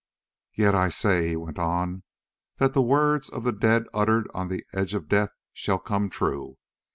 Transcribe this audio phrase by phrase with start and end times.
[0.55, 2.01] "Yet I say," he went on,
[2.57, 6.57] "that the words of the dead uttered on the edge of death shall come true.